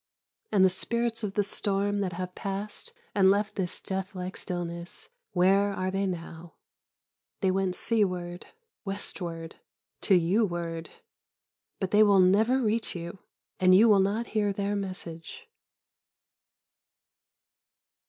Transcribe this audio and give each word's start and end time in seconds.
And 0.51 0.65
the 0.65 0.69
spirits 0.71 1.21
of 1.23 1.35
the 1.35 1.43
storm 1.43 1.99
that 1.99 2.13
have 2.13 2.33
passed 2.33 2.91
and 3.13 3.29
left 3.29 3.53
this 3.53 3.79
death 3.79 4.15
like 4.15 4.35
stillness, 4.35 5.09
where 5.33 5.71
are 5.73 5.91
they 5.91 6.07
now? 6.07 6.55
They 7.41 7.51
went 7.51 7.75
seaward, 7.75 8.47
westward, 8.83 9.57
to 10.01 10.15
you 10.15 10.43
ward, 10.43 10.89
but 11.79 11.91
they 11.91 12.01
will 12.01 12.19
never 12.19 12.63
reach 12.63 12.95
you, 12.95 13.19
and 13.59 13.75
you 13.75 13.87
will 13.87 13.99
not 13.99 14.25
hear 14.33 14.51
their 14.51 14.75
message. 14.75 15.47